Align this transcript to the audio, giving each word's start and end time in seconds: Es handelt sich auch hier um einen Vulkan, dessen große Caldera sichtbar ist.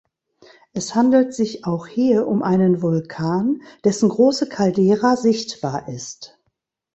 Es 0.73 0.95
handelt 0.95 1.31
sich 1.35 1.63
auch 1.63 1.85
hier 1.85 2.25
um 2.25 2.41
einen 2.41 2.81
Vulkan, 2.81 3.61
dessen 3.85 4.09
große 4.09 4.49
Caldera 4.49 5.15
sichtbar 5.15 5.87
ist. 5.89 6.39